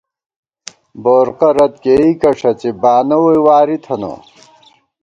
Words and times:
بورقہ 1.03 1.49
رت 1.57 1.73
کېئیکہ 1.83 2.31
ݭڅی، 2.39 2.69
بانہ 2.81 3.17
ووئی 3.21 3.39
واری 3.45 3.77
تھنہ 3.83 4.11